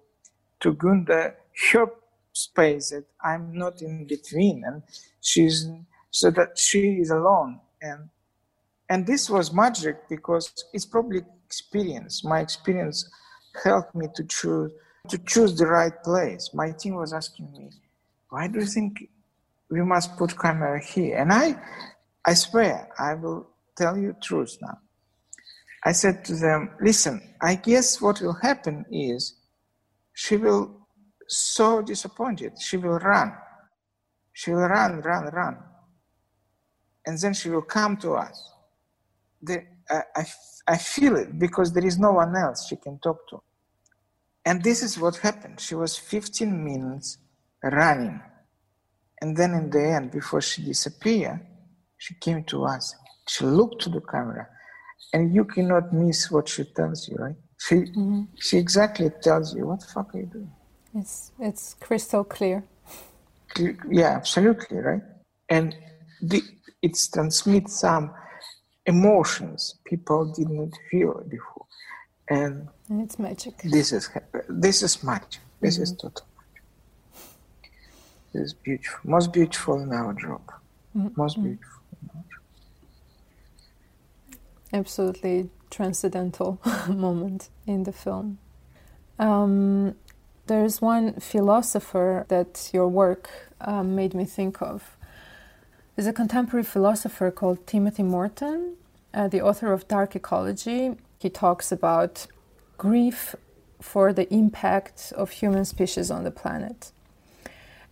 to 0.62 0.74
Gunda 0.74 1.34
her 1.72 1.88
space 2.32 2.90
that 2.90 3.06
I'm 3.24 3.58
not 3.58 3.82
in 3.82 4.06
between, 4.06 4.64
and 4.66 4.82
she's 5.22 5.68
so 6.16 6.32
that 6.32 6.58
she 6.58 6.80
is 7.04 7.10
alone. 7.12 7.60
And 7.82 8.10
and 8.90 9.06
this 9.06 9.30
was 9.30 9.52
magic 9.52 10.08
because 10.08 10.54
it's 10.72 10.86
probably 10.86 11.22
experience. 11.46 12.24
My 12.24 12.40
experience 12.40 13.10
helped 13.64 13.94
me 13.94 14.08
to 14.16 14.24
choose 14.24 14.72
to 15.10 15.18
choose 15.18 15.58
the 15.58 15.68
right 15.68 15.98
place. 16.04 16.52
My 16.54 16.72
team 16.72 16.96
was 16.96 17.12
asking 17.12 17.52
me 17.52 17.70
why 18.30 18.48
do 18.48 18.60
you 18.60 18.66
think 18.66 19.10
we 19.70 19.82
must 19.82 20.16
put 20.16 20.40
camera 20.40 20.80
here? 20.82 21.18
And 21.18 21.34
i 21.34 21.48
i 22.26 22.34
swear 22.34 22.88
i 22.98 23.14
will 23.14 23.50
tell 23.78 23.98
you 23.98 24.16
truth 24.22 24.58
now. 24.62 24.78
I 25.84 25.92
said 25.92 26.24
to 26.28 26.34
them 26.46 26.60
listen 26.80 27.16
i 27.42 27.56
guess 27.56 28.02
what 28.02 28.22
will 28.22 28.40
happen 28.50 28.86
is 28.90 29.36
she 30.14 30.38
will 30.38 30.64
so 31.28 31.82
disappointed. 31.82 32.52
She 32.68 32.78
will 32.78 33.00
run. 33.00 33.34
She 34.32 34.52
will 34.52 34.70
run 34.78 35.02
run 35.02 35.26
run 35.42 35.56
and 37.06 37.20
then 37.20 37.34
she 37.34 37.50
will 37.50 37.62
come 37.62 37.98
to 37.98 38.14
us. 38.14 38.52
The, 39.42 39.64
uh, 39.90 40.02
I, 40.16 40.26
I 40.68 40.78
feel 40.78 41.16
it 41.16 41.38
because 41.38 41.74
there 41.74 41.86
is 41.86 42.00
no 42.00 42.14
one 42.14 42.36
else 42.36 42.68
she 42.68 42.76
can 42.76 43.00
talk 43.00 43.28
to. 43.30 43.42
And 44.46 44.64
this 44.64 44.84
is 44.84 45.00
what 45.00 45.18
happened. 45.18 45.60
She 45.60 45.76
was 45.76 45.98
15 45.98 46.64
minutes 46.64 47.18
running. 47.64 48.22
And 49.22 49.36
then 49.36 49.54
in 49.54 49.70
the 49.70 49.84
end, 49.84 50.12
before 50.12 50.42
she 50.42 50.64
disappeared, 50.64 51.40
she 51.98 52.14
came 52.16 52.44
to 52.46 52.66
us. 52.66 52.96
She 53.28 53.46
looked 53.46 53.82
to 53.84 53.90
the 53.90 54.02
camera. 54.02 54.48
And 55.14 55.34
you 55.34 55.46
cannot 55.46 55.94
miss 55.94 56.30
what 56.30 56.50
she 56.50 56.64
tells 56.64 57.08
you, 57.08 57.16
right? 57.18 57.36
She, 57.60 57.76
mm-hmm. 57.76 58.24
she 58.40 58.58
exactly 58.58 59.10
tells 59.22 59.56
you, 59.56 59.68
what 59.68 59.80
the 59.80 59.88
fuck 59.88 60.14
are 60.14 60.20
you 60.20 60.26
doing? 60.26 60.52
It's, 60.94 61.32
it's 61.40 61.76
crystal 61.80 62.24
clear. 62.24 62.64
Yeah, 63.90 64.10
absolutely, 64.10 64.78
right? 64.78 65.02
And 65.50 65.76
the, 66.22 66.42
it 66.86 66.96
transmits 67.14 67.80
some 67.80 68.06
emotions 68.86 69.76
people 69.86 70.26
didn't 70.38 70.76
feel 70.90 71.14
before. 71.28 71.66
And 72.30 72.68
And 72.90 73.02
it's 73.02 73.18
magic. 73.18 73.54
This 73.64 73.92
is 73.92 74.10
this 74.48 74.84
is 74.84 75.04
magic. 75.04 75.42
This 75.62 75.76
mm-hmm. 75.76 75.84
is 75.84 75.92
total 75.94 76.26
magic. 76.38 77.72
This 78.34 78.42
is 78.48 78.54
beautiful. 78.54 79.00
Most 79.04 79.34
beautiful 79.34 79.76
in 79.84 79.92
our 79.92 80.14
job. 80.14 80.44
Mm-hmm. 80.96 81.22
Most 81.22 81.36
beautiful. 81.44 81.82
Absolutely 84.74 85.50
transcendental 85.70 86.60
moment 86.88 87.50
in 87.66 87.84
the 87.84 87.94
film. 87.94 88.38
Um, 89.18 89.96
there's 90.48 90.82
one 90.82 91.14
philosopher 91.20 92.26
that 92.28 92.70
your 92.74 92.88
work 92.88 93.30
um, 93.62 93.96
made 93.96 94.14
me 94.14 94.26
think 94.26 94.62
of. 94.62 94.95
There's 95.96 96.08
a 96.08 96.14
contemporary 96.14 96.66
philosopher 96.66 97.32
called 97.32 97.66
Timothy 97.66 98.04
Morton, 98.04 98.76
uh, 99.14 99.30
the 99.30 99.42
author 99.42 99.72
of 99.72 99.88
Dark 99.88 100.14
Ecology. 100.14 100.92
He 101.20 101.30
talks 101.30 101.72
about 101.72 102.28
grief 102.78 103.34
for 103.80 104.12
the 104.12 104.32
impact 104.34 105.14
of 105.16 105.32
human 105.32 105.64
species 105.64 106.12
on 106.12 106.26
the 106.26 106.32
planet. 106.32 106.92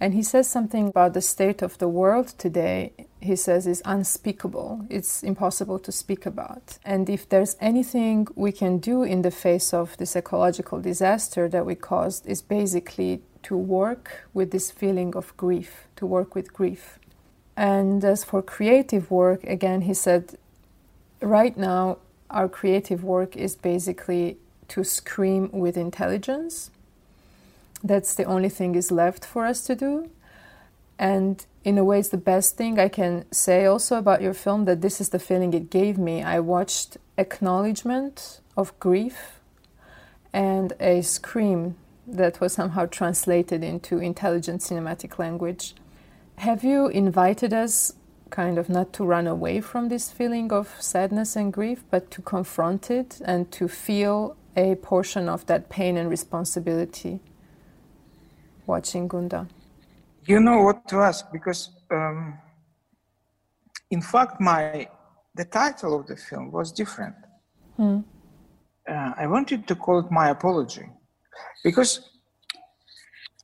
And 0.02 0.14
he 0.14 0.22
says 0.22 0.50
something 0.50 0.90
about 0.90 1.14
the 1.14 1.22
state 1.22 1.62
of 1.62 1.78
the 1.78 1.88
world 1.88 2.28
today, 2.38 2.92
he 3.22 3.38
says, 3.38 3.66
is 3.66 3.82
unspeakable. 3.86 4.86
It's 4.90 5.24
impossible 5.24 5.80
to 5.80 5.92
speak 5.94 6.26
about. 6.26 6.78
And 6.84 7.10
if 7.10 7.30
there's 7.30 7.56
anything 7.62 8.28
we 8.36 8.52
can 8.52 8.80
do 8.80 9.04
in 9.04 9.22
the 9.22 9.32
face 9.32 9.74
of 9.74 9.96
this 9.96 10.18
ecological 10.18 10.82
disaster 10.82 11.48
that 11.48 11.66
we 11.66 11.76
caused, 11.76 12.28
is 12.28 12.42
basically 12.42 13.22
to 13.44 13.56
work 13.56 14.28
with 14.34 14.52
this 14.52 14.72
feeling 14.72 15.16
of 15.16 15.38
grief, 15.38 15.88
to 15.96 16.06
work 16.06 16.36
with 16.36 16.52
grief. 16.52 17.00
And 17.56 18.04
as 18.04 18.24
for 18.24 18.42
creative 18.42 19.12
work, 19.12 19.44
again, 19.44 19.82
he 19.82 19.94
said, 19.94 20.38
right 21.22 21.56
now, 21.56 22.00
our 22.30 22.50
creative 22.50 23.04
work 23.04 23.38
is 23.38 23.56
basically 23.56 24.38
to 24.70 24.84
scream 24.84 25.50
with 25.52 25.78
intelligence 25.78 26.72
that's 27.84 28.16
the 28.16 28.24
only 28.24 28.50
thing 28.50 28.76
is 28.76 28.92
left 28.92 29.26
for 29.26 29.46
us 29.46 29.62
to 29.66 29.76
do. 29.76 30.10
And 30.98 31.46
in 31.64 31.78
a 31.78 31.84
way, 31.84 32.00
it's 32.00 32.10
the 32.10 32.18
best 32.18 32.56
thing 32.56 32.80
I 32.80 32.88
can 32.88 33.26
say 33.32 33.66
also 33.66 33.98
about 33.98 34.22
your 34.22 34.34
film 34.34 34.66
that 34.66 34.82
this 34.82 35.02
is 35.02 35.10
the 35.10 35.20
feeling 35.20 35.54
it 35.54 35.70
gave 35.70 35.98
me. 35.98 36.24
I 36.24 36.40
watched 36.40 36.98
acknowledgement 37.18 38.40
of 38.56 38.78
grief 38.80 39.40
and 40.32 40.74
a 40.80 41.02
scream 41.02 41.76
that 42.08 42.40
was 42.40 42.54
somehow 42.54 42.86
translated 42.86 43.64
into 43.64 43.98
intelligent 43.98 44.62
cinematic 44.62 45.20
language. 45.20 45.74
Have 46.38 46.64
you 46.64 46.88
invited 46.88 47.54
us 47.54 47.94
kind 48.30 48.58
of 48.58 48.68
not 48.70 48.94
to 48.94 49.06
run 49.06 49.28
away 49.28 49.62
from 49.62 49.90
this 49.90 50.12
feeling 50.12 50.52
of 50.52 50.76
sadness 50.80 51.36
and 51.36 51.54
grief, 51.54 51.84
but 51.92 52.10
to 52.12 52.22
confront 52.22 52.90
it 52.90 53.22
and 53.24 53.52
to 53.52 53.68
feel 53.68 54.36
a 54.56 54.76
portion 54.76 55.30
of 55.30 55.46
that 55.46 55.70
pain 55.70 55.98
and 55.98 56.10
responsibility? 56.10 57.20
watching 58.66 59.08
Gunda? 59.08 59.48
You 60.26 60.40
know 60.40 60.62
what 60.62 60.88
to 60.88 61.02
ask 61.02 61.32
because, 61.32 61.70
um, 61.92 62.40
in 63.92 64.02
fact, 64.02 64.40
my 64.40 64.88
the 65.36 65.46
title 65.46 66.00
of 66.00 66.08
the 66.08 66.16
film 66.16 66.52
was 66.52 66.72
different. 66.72 67.16
Hmm. 67.78 68.00
Uh, 68.88 69.14
I 69.18 69.28
wanted 69.28 69.68
to 69.68 69.76
call 69.76 70.00
it 70.00 70.12
my 70.12 70.30
apology 70.30 70.88
because 71.64 71.92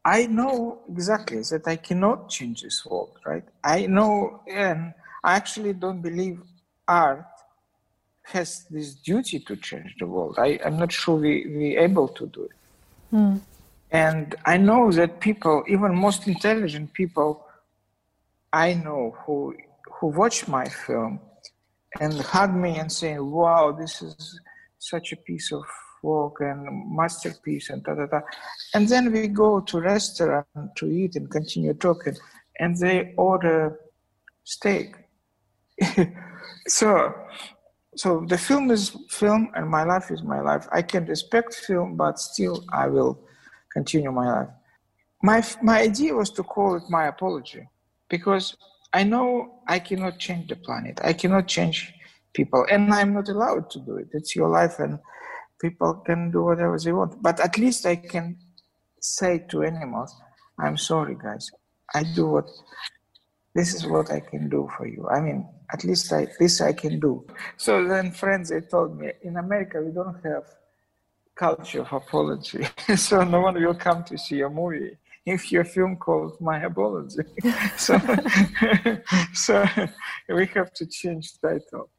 I 0.06 0.28
know 0.28 0.80
exactly 0.90 1.42
that 1.52 1.68
I 1.68 1.76
cannot 1.76 2.30
change 2.30 2.62
this 2.62 2.86
world, 2.86 3.18
right? 3.26 3.44
I 3.64 3.86
know, 3.86 4.42
and 4.50 4.94
I 5.24 5.36
actually 5.36 5.74
don't 5.74 6.02
believe 6.02 6.42
art 6.88 7.26
has 8.24 8.66
this 8.70 8.94
duty 8.96 9.40
to 9.40 9.56
change 9.58 9.96
the 10.00 10.08
world. 10.08 10.36
I, 10.38 10.60
am 10.64 10.78
not 10.78 10.92
sure 10.92 11.16
we 11.16 11.46
we 11.48 11.78
able 11.78 12.08
to 12.08 12.28
do 12.28 12.44
it. 12.44 12.52
Hmm. 13.10 13.38
And 13.92 14.36
I 14.46 14.58
know 14.58 14.92
that 14.92 15.20
people, 15.20 15.64
even 15.68 15.96
most 15.96 16.28
intelligent 16.28 16.94
people, 16.94 17.46
I 18.54 18.76
know 18.76 19.16
who 19.26 19.56
who 19.96 20.08
watch 20.08 20.48
my 20.48 20.66
film 20.66 21.20
and 22.00 22.14
hug 22.22 22.54
me 22.56 22.78
and 22.78 22.92
say, 22.92 23.18
"Wow, 23.20 23.72
this 23.72 24.02
is 24.02 24.40
such 24.78 25.12
a 25.12 25.18
piece 25.18 25.52
of 25.52 25.66
work 26.04 26.42
and 26.42 26.96
masterpiece," 26.96 27.70
and 27.70 27.84
da 27.84 27.96
da 27.96 28.06
da. 28.06 28.22
And 28.74 28.88
then 28.88 29.12
we 29.12 29.28
go 29.28 29.60
to 29.62 29.80
restaurant 29.80 30.76
to 30.76 30.86
eat 30.88 31.16
and 31.16 31.30
continue 31.30 31.74
talking, 31.74 32.16
and 32.60 32.78
they 32.78 33.14
order 33.18 33.80
steak. 34.44 34.96
so, 36.68 37.14
so 37.96 38.26
the 38.28 38.38
film 38.38 38.72
is 38.72 38.96
film, 39.10 39.52
and 39.56 39.70
my 39.70 39.84
life 39.84 40.12
is 40.12 40.24
my 40.24 40.42
life. 40.42 40.68
I 40.72 40.82
can 40.82 41.06
respect 41.06 41.54
film, 41.54 41.96
but 41.96 42.20
still, 42.20 42.64
I 42.72 42.88
will 42.88 43.20
continue 43.72 44.12
my 44.12 44.32
life. 44.40 44.50
My, 45.22 45.44
my 45.62 45.82
idea 45.82 46.14
was 46.16 46.30
to 46.32 46.44
call 46.44 46.76
it 46.76 46.84
my 46.90 47.08
apology 47.08 47.68
because 48.10 48.56
I 48.94 49.04
know 49.04 49.62
I 49.68 49.80
cannot 49.80 50.18
change 50.18 50.48
the 50.48 50.56
planet. 50.56 51.00
I 51.04 51.14
cannot 51.14 51.48
change 51.48 51.94
people, 52.34 52.66
and 52.72 52.94
I'm 52.94 53.14
not 53.14 53.30
allowed 53.30 53.70
to 53.72 53.80
do 53.80 53.98
it. 53.98 54.08
It's 54.14 54.36
your 54.36 54.50
life, 54.50 54.80
and 54.80 55.00
people 55.62 55.96
can 56.06 56.32
do 56.32 56.44
whatever 56.44 56.78
they 56.78 56.92
want. 56.92 57.22
But 57.22 57.40
at 57.40 57.58
least 57.58 57.86
I 57.86 57.96
can 57.96 58.38
say 59.00 59.46
to 59.50 59.64
animals, 59.64 60.16
I'm 60.60 60.78
sorry, 60.78 61.16
guys. 61.22 61.50
I 61.94 62.04
do 62.04 62.28
what 62.28 62.50
this 63.56 63.74
is 63.74 63.86
what 63.86 64.12
I 64.12 64.20
can 64.20 64.48
do 64.50 64.70
for 64.78 64.88
you. 64.88 65.08
I 65.10 65.20
mean, 65.22 65.48
at 65.74 65.84
least 65.84 66.12
I, 66.14 66.28
this 66.40 66.62
I 66.62 66.74
can 66.74 67.00
do. 67.00 67.26
So 67.58 67.88
then 67.88 68.12
friends, 68.12 68.50
they 68.50 68.62
told 68.62 68.98
me, 69.00 69.12
in 69.24 69.38
America, 69.38 69.82
we 69.82 69.92
don't 69.92 70.24
have 70.24 70.44
culture 71.36 71.82
of 71.82 71.92
apology. 71.92 72.68
so 72.96 73.24
no 73.24 73.42
one 73.42 73.56
will 73.56 73.74
come 73.74 74.04
to 74.06 74.18
see 74.18 74.42
a 74.42 74.50
movie 74.50 74.98
if 75.26 75.52
your 75.52 75.64
film 75.64 75.96
called 75.98 76.40
My 76.40 76.64
Apology. 76.64 77.24
so, 77.78 78.00
so 79.34 79.66
we 80.30 80.46
have 80.48 80.74
to 80.74 80.86
change 80.86 81.34
title. 81.42 81.90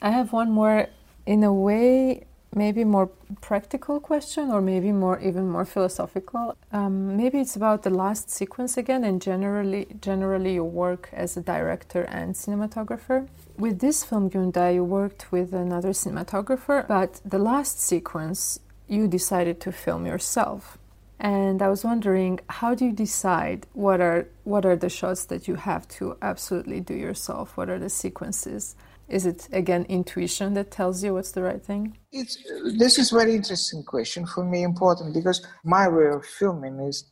I 0.00 0.10
have 0.10 0.32
one 0.32 0.50
more, 0.50 0.86
in 1.26 1.44
a 1.44 1.52
way, 1.52 2.24
maybe 2.54 2.84
more 2.84 3.08
practical 3.40 4.00
question, 4.00 4.50
or 4.50 4.60
maybe 4.60 4.92
more 4.92 5.18
even 5.20 5.48
more 5.48 5.64
philosophical. 5.64 6.56
Um, 6.72 7.16
maybe 7.16 7.38
it's 7.40 7.56
about 7.56 7.82
the 7.82 7.90
last 7.90 8.30
sequence 8.30 8.76
again, 8.76 9.04
and 9.04 9.20
generally, 9.20 9.86
generally 10.00 10.54
your 10.54 10.70
work 10.70 11.08
as 11.12 11.36
a 11.36 11.40
director 11.40 12.02
and 12.02 12.34
cinematographer. 12.34 13.28
With 13.58 13.80
this 13.80 14.04
film, 14.04 14.28
Gunda, 14.28 14.72
you 14.72 14.84
worked 14.84 15.32
with 15.32 15.52
another 15.52 15.90
cinematographer, 15.90 16.86
but 16.86 17.20
the 17.24 17.38
last 17.38 17.80
sequence 17.80 18.60
you 18.88 19.08
decided 19.08 19.60
to 19.60 19.72
film 19.72 20.06
yourself. 20.06 20.78
And 21.18 21.62
I 21.62 21.68
was 21.68 21.84
wondering, 21.84 22.40
how 22.48 22.74
do 22.74 22.84
you 22.84 22.92
decide 22.92 23.66
what 23.74 24.00
are 24.00 24.26
what 24.42 24.66
are 24.66 24.74
the 24.74 24.88
shots 24.88 25.24
that 25.26 25.46
you 25.46 25.54
have 25.54 25.86
to 25.98 26.16
absolutely 26.20 26.80
do 26.80 26.94
yourself? 26.94 27.56
What 27.56 27.70
are 27.70 27.78
the 27.78 27.88
sequences? 27.88 28.74
Is 29.12 29.26
it 29.26 29.48
again 29.52 29.84
intuition 29.90 30.54
that 30.54 30.70
tells 30.70 31.04
you 31.04 31.12
what's 31.12 31.32
the 31.32 31.42
right 31.42 31.62
thing? 31.62 31.98
It's, 32.10 32.38
this 32.78 32.98
is 32.98 33.10
very 33.10 33.34
interesting 33.34 33.82
question 33.84 34.26
for 34.26 34.42
me, 34.42 34.62
important 34.62 35.12
because 35.12 35.46
my 35.64 35.86
way 35.86 36.06
of 36.06 36.24
filming 36.24 36.80
is 36.80 37.04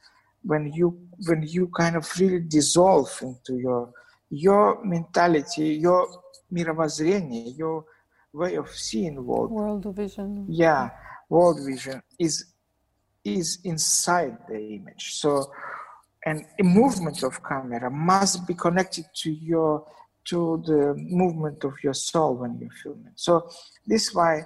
when 0.43 0.73
you 0.73 0.99
when 1.27 1.43
you 1.43 1.69
kind 1.69 1.97
of 1.97 2.09
really 2.19 2.41
dissolve 2.41 3.13
into 3.21 3.61
your 3.61 3.93
your 4.31 4.83
mentality, 4.83 5.75
your 5.75 6.09
miravazrenie, 6.51 7.59
your 7.59 7.85
way 8.33 8.55
of 8.55 8.71
seeing 8.71 9.23
world. 9.25 9.51
World 9.51 9.85
vision. 9.95 10.47
Yeah, 10.49 10.91
world 11.29 11.59
vision 11.67 12.03
is 12.19 12.47
is 13.25 13.59
inside 13.65 14.39
the 14.49 14.59
image. 14.77 15.13
So, 15.21 15.53
and 16.25 16.47
movement 16.61 17.23
of 17.23 17.43
camera 17.43 17.91
must 17.91 18.47
be 18.47 18.55
connected 18.55 19.05
to 19.23 19.31
your 19.31 19.85
to 20.31 20.63
the 20.67 20.95
movement 20.97 21.65
of 21.65 21.75
your 21.85 21.95
soul 21.95 22.37
when 22.41 22.59
you're 22.61 22.79
filming. 22.83 23.13
So 23.17 23.33
this 23.87 24.09
is 24.09 24.15
why 24.15 24.45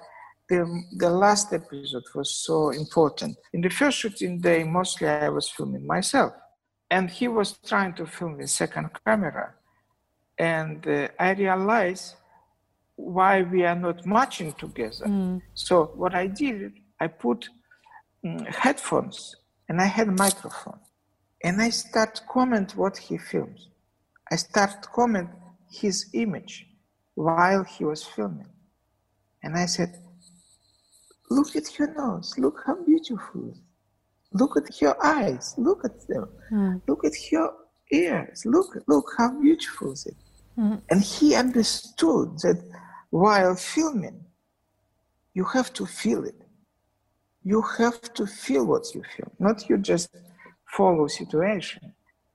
the, 0.49 0.61
the 0.97 1.11
last 1.11 1.53
episode 1.53 2.05
was 2.15 2.31
so 2.47 2.71
important. 2.71 3.37
In 3.53 3.61
the 3.61 3.71
first 3.71 3.99
shooting 3.99 4.41
day, 4.41 4.65
mostly 4.65 5.09
I 5.09 5.29
was 5.29 5.49
filming 5.49 5.87
myself, 5.87 6.33
and 6.91 7.11
he 7.11 7.29
was 7.29 7.59
trying 7.71 7.95
to 7.95 8.07
film 8.07 8.37
with 8.39 8.51
second 8.51 8.91
camera, 9.05 9.55
and 10.39 10.87
uh, 10.87 11.09
I 11.19 11.33
realized 11.33 12.17
why 12.97 13.43
we 13.43 13.65
are 13.65 13.81
not 13.87 14.07
matching 14.07 14.53
together. 14.53 15.07
Mm. 15.07 15.43
So 15.55 15.75
what 16.01 16.15
I 16.15 16.27
did, 16.27 16.73
I 17.01 17.07
put 17.09 17.49
um, 18.25 18.39
headphones 18.63 19.35
and 19.69 19.81
I 19.81 19.87
had 19.87 20.09
a 20.09 20.13
microphone, 20.13 20.81
and 21.43 21.61
I 21.61 21.71
start 21.71 22.21
comment 22.31 22.77
what 22.77 22.97
he 22.97 23.19
films. 23.19 23.69
I 24.31 24.37
start 24.37 24.87
comment 24.93 25.31
his 25.83 25.97
image 26.25 26.55
while 27.15 27.63
he 27.75 27.83
was 27.85 28.03
filming, 28.15 28.53
and 29.43 29.53
I 29.65 29.67
said, 29.77 29.91
"Look 31.37 31.51
at 31.61 31.67
your 31.79 31.91
nose. 32.03 32.29
Look 32.45 32.59
how 32.67 32.77
beautiful. 32.93 33.45
Look 34.41 34.53
at 34.61 34.69
your 34.83 34.97
eyes. 35.05 35.47
Look 35.67 35.81
at 35.89 35.97
them. 36.11 36.27
Mm. 36.53 36.83
Look 36.89 37.03
at 37.11 37.17
your 37.33 37.49
ears. 37.93 38.39
Look, 38.55 38.71
look 38.93 39.07
how 39.19 39.31
beautiful 39.47 39.89
it 39.93 40.07
is." 40.13 40.21
Mm. 40.59 40.79
And 40.91 41.01
he 41.13 41.29
understood 41.45 42.29
that 42.45 42.59
while 43.11 43.55
filming, 43.57 44.19
you 45.39 45.45
have 45.57 45.71
to 45.79 45.85
feel 45.87 46.23
it. 46.33 46.41
you 47.53 47.61
have 47.79 48.01
to 48.19 48.25
feel 48.27 48.65
what 48.73 48.85
you 48.95 49.03
feel, 49.15 49.31
not 49.39 49.69
you 49.69 49.77
just 49.79 50.09
follow 50.77 51.07
situation. 51.07 51.83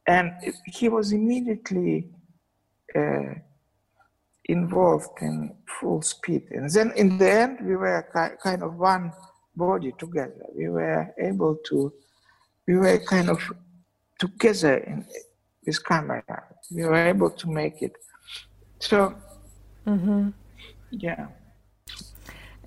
And 0.06 0.32
he 0.65 0.88
was 0.89 1.08
immediately 1.12 1.93
uh, 2.95 3.34
involved 4.45 5.21
in 5.21 5.56
full 5.80 6.02
speed. 6.02 6.47
And 6.52 6.69
then 6.69 6.91
in 6.95 7.17
the 7.17 7.32
end, 7.32 7.60
we 7.62 7.75
were 7.75 8.38
kind 8.41 8.63
of 8.63 8.75
one 8.75 9.13
body 9.56 9.93
together. 9.97 10.45
We 10.56 10.69
were 10.69 11.13
able 11.19 11.58
to, 11.67 11.93
we 12.67 12.75
were 12.78 12.97
kind 12.99 13.30
of 13.30 13.39
together 14.17 14.78
in 14.78 15.06
this 15.63 15.80
camera. 15.80 16.23
We 16.71 16.84
were 16.86 16.95
able 16.95 17.30
to 17.30 17.49
make 17.49 17.82
it. 17.82 17.95
So, 18.80 19.15
mm-hmm. 19.86 20.30
yeah. 20.91 21.28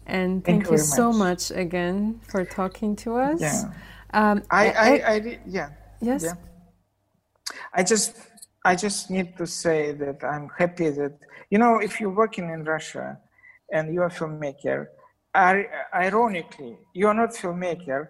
And 0.06 0.44
thank, 0.44 0.64
thank 0.64 0.66
you, 0.66 0.72
you 0.72 0.78
so 0.78 1.12
much. 1.12 1.50
much. 1.50 1.58
again 1.58 2.20
for 2.28 2.44
talking 2.44 2.96
to 2.96 3.16
us. 3.16 3.40
Yeah. 3.40 3.72
Um, 4.12 4.42
I, 4.50 4.70
I, 4.70 4.88
I, 4.88 5.14
I, 5.14 5.38
yeah. 5.46 5.70
Yes. 6.00 6.24
Yeah. 6.24 6.34
I 7.72 7.82
just, 7.82 8.16
I 8.64 8.76
just 8.76 9.10
need 9.10 9.36
to 9.38 9.46
say 9.46 9.92
that 9.92 10.22
I'm 10.22 10.48
happy 10.56 10.90
that 10.90 11.18
you 11.50 11.58
know 11.58 11.78
if 11.78 12.00
you're 12.00 12.14
working 12.14 12.50
in 12.50 12.64
Russia 12.64 13.18
and 13.72 13.92
you're 13.92 14.06
a 14.06 14.10
filmmaker, 14.10 14.86
ironically, 15.34 16.76
you're 16.94 17.14
not 17.14 17.30
filmmaker 17.30 18.08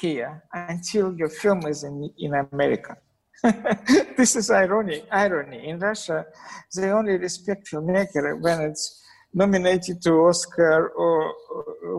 here 0.00 0.42
until 0.52 1.14
your 1.14 1.28
film 1.28 1.66
is 1.66 1.84
in 1.84 2.10
in 2.18 2.34
America. 2.34 2.96
this 4.16 4.36
is 4.36 4.50
ironic. 4.50 5.06
Irony 5.10 5.68
in 5.68 5.78
Russia, 5.78 6.26
they 6.74 6.90
only 6.90 7.16
respect 7.16 7.68
filmmaker 7.70 8.40
when 8.40 8.60
it's 8.60 9.02
nominated 9.32 10.02
to 10.02 10.12
Oscar 10.28 10.88
or 10.88 11.34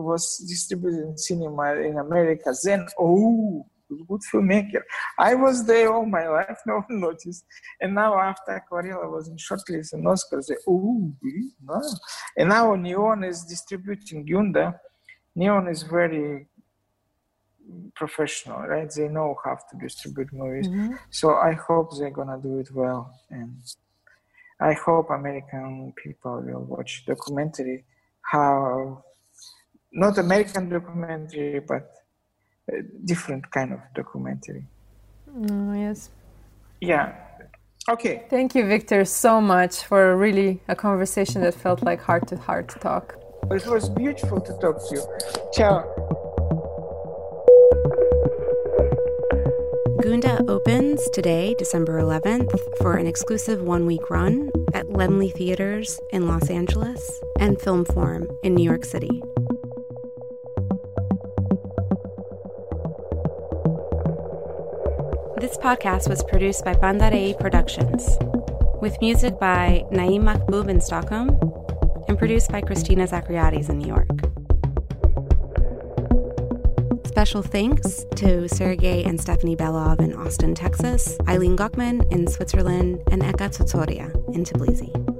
was 0.02 0.38
distributed 0.48 1.00
in 1.00 1.18
cinema 1.18 1.74
in 1.74 1.98
America. 1.98 2.52
Then, 2.62 2.86
oh, 2.98 3.66
good 4.08 4.20
filmmaker. 4.32 4.82
I 5.18 5.34
was 5.34 5.64
there 5.66 5.92
all 5.92 6.06
my 6.06 6.28
life, 6.28 6.58
no 6.66 6.82
one 6.86 7.00
noticed. 7.00 7.44
And 7.80 7.94
now 7.94 8.18
after 8.18 8.60
Aquarela 8.60 9.10
was 9.10 9.28
in 9.28 9.36
shortlist 9.36 9.92
and 9.92 10.04
Oscars, 10.06 10.46
they, 10.46 10.56
oh, 10.66 11.12
no. 11.62 11.82
And 12.36 12.48
now 12.48 12.74
Neon 12.74 13.24
is 13.24 13.44
distributing 13.44 14.24
Gunda. 14.24 14.80
Neon 15.34 15.68
is 15.68 15.82
very 15.82 16.46
professional, 17.94 18.60
right? 18.62 18.90
They 18.90 19.08
know 19.08 19.36
how 19.44 19.54
to 19.54 19.78
distribute 19.78 20.32
movies. 20.32 20.68
Mm-hmm. 20.68 20.94
So 21.10 21.34
I 21.34 21.52
hope 21.52 21.96
they're 21.96 22.10
gonna 22.10 22.38
do 22.42 22.58
it 22.58 22.70
well, 22.72 23.18
and 23.30 23.56
I 24.60 24.74
hope 24.74 25.10
American 25.10 25.92
people 25.96 26.42
will 26.44 26.64
watch 26.64 27.04
documentary 27.06 27.84
how 28.22 29.04
not 29.92 30.16
American 30.18 30.68
documentary, 30.68 31.60
but 31.60 31.90
different 33.04 33.50
kind 33.50 33.72
of 33.72 33.80
documentary. 33.94 34.64
Oh, 35.50 35.72
yes. 35.72 36.10
Yeah. 36.80 37.14
Okay. 37.88 38.24
Thank 38.30 38.54
you, 38.54 38.66
Victor, 38.66 39.04
so 39.04 39.40
much 39.40 39.84
for 39.84 40.16
really 40.16 40.60
a 40.68 40.76
conversation 40.76 41.40
that 41.42 41.54
felt 41.54 41.82
like 41.82 42.00
heart 42.00 42.28
to 42.28 42.36
heart 42.36 42.68
talk. 42.80 43.18
It 43.50 43.66
was 43.66 43.88
beautiful 43.88 44.40
to 44.40 44.52
talk 44.60 44.78
to 44.88 44.94
you. 44.94 45.02
Ciao. 45.52 45.84
Gunda 50.00 50.44
opens 50.48 51.08
today, 51.10 51.54
December 51.58 52.00
11th, 52.00 52.58
for 52.78 52.96
an 52.96 53.06
exclusive 53.06 53.62
one 53.62 53.86
week 53.86 54.10
run 54.10 54.50
at 54.74 54.86
Laemmle 54.86 55.32
Theaters 55.32 56.00
in 56.10 56.26
Los 56.26 56.50
Angeles 56.50 57.20
and 57.38 57.60
Film 57.60 57.84
Forum 57.84 58.28
in 58.42 58.54
New 58.54 58.64
York 58.64 58.84
City. 58.84 59.22
This 65.52 65.60
podcast 65.62 66.08
was 66.08 66.24
produced 66.24 66.64
by 66.64 66.72
Bandarei 66.72 67.38
Productions, 67.38 68.16
with 68.80 68.98
music 69.02 69.38
by 69.38 69.84
Naim 69.90 70.22
Mahboub 70.22 70.70
in 70.70 70.80
Stockholm 70.80 71.28
and 72.08 72.18
produced 72.18 72.50
by 72.50 72.62
Christina 72.62 73.06
Zachariadis 73.06 73.68
in 73.68 73.76
New 73.76 73.86
York. 73.86 74.08
Special 77.06 77.42
thanks 77.42 78.06
to 78.16 78.48
Sergey 78.48 79.04
and 79.04 79.20
Stephanie 79.20 79.54
Belov 79.54 80.00
in 80.00 80.14
Austin, 80.14 80.54
Texas, 80.54 81.18
Eileen 81.28 81.54
Gockman 81.54 82.10
in 82.10 82.26
Switzerland, 82.28 83.02
and 83.10 83.20
Eka 83.20 83.50
Tsotsoria 83.50 84.10
in 84.34 84.44
Tbilisi. 84.44 85.11